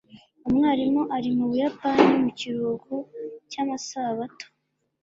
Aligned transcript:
umwarimu 0.47 1.01
ari 1.15 1.29
mu 1.35 1.43
buyapani 1.49 2.05
mu 2.21 2.29
kiruhuko 2.39 2.93
cyamasabato 3.51 4.45